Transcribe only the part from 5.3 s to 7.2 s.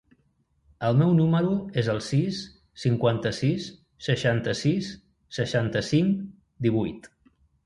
seixanta-cinc, divuit.